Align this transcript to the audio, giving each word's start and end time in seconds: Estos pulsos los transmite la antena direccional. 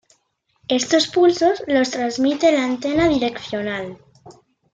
Estos 0.67 1.05
pulsos 1.07 1.61
los 1.67 1.91
transmite 1.91 2.51
la 2.51 2.63
antena 2.65 3.07
direccional. 3.07 3.99